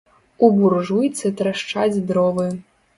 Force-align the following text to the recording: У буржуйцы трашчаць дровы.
У 0.47 0.49
буржуйцы 0.55 1.33
трашчаць 1.43 1.95
дровы. 2.11 2.53